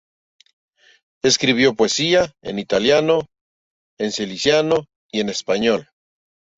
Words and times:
Escribió 1.21 1.75
poesía 1.75 2.33
en 2.41 2.57
italiano, 2.57 3.27
en 3.99 4.11
siciliano 4.11 4.85
y 5.11 5.19
en 5.19 5.29
español. 5.29 5.91